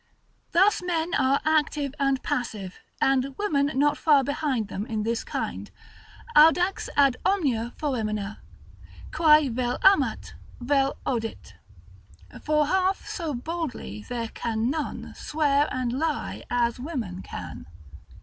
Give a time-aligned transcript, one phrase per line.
[0.51, 5.69] Thus men are active and passive, and women not far behind them in this kind:
[6.35, 8.39] Audax ad omnia foemina,
[9.11, 11.53] quae vel amat, vel odit.
[12.41, 17.67] For half so boldly there can non Swear and lye as women can.